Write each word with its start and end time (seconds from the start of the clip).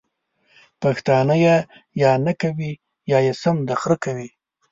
پښتانه 0.81 1.35
ېې 1.43 1.57
یا 2.03 2.11
نکوي 2.25 2.73
یا 3.11 3.19
يې 3.25 3.33
سم 3.41 3.57
د 3.67 3.69
خره 3.81 3.97
کوي! 4.03 4.29